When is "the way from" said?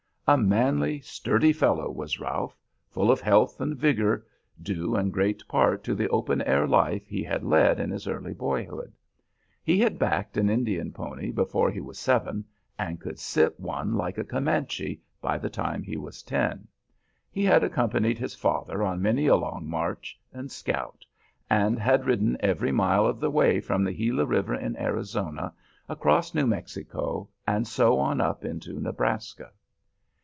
23.19-23.83